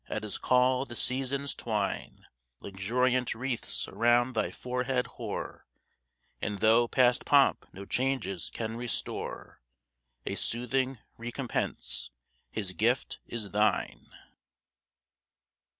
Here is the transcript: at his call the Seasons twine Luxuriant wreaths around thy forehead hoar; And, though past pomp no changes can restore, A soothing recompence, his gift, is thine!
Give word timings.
at 0.09 0.23
his 0.23 0.39
call 0.39 0.83
the 0.83 0.95
Seasons 0.95 1.53
twine 1.53 2.25
Luxuriant 2.59 3.35
wreaths 3.35 3.87
around 3.87 4.33
thy 4.33 4.49
forehead 4.49 5.05
hoar; 5.05 5.67
And, 6.41 6.57
though 6.57 6.87
past 6.87 7.23
pomp 7.23 7.67
no 7.71 7.85
changes 7.85 8.49
can 8.51 8.77
restore, 8.77 9.61
A 10.25 10.33
soothing 10.33 10.97
recompence, 11.19 12.09
his 12.49 12.73
gift, 12.73 13.19
is 13.27 13.51
thine! 13.51 14.07